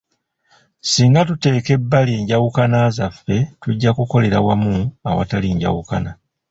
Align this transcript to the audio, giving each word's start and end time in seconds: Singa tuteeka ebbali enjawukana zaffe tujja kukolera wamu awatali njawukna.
Singa 0.91 1.21
tuteeka 1.29 1.69
ebbali 1.77 2.11
enjawukana 2.19 2.79
zaffe 2.97 3.37
tujja 3.61 3.89
kukolera 3.97 4.39
wamu 4.47 4.75
awatali 5.09 5.47
njawukna. 5.55 6.11